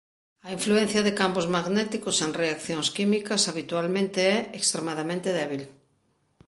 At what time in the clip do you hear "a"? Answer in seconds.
0.47-0.49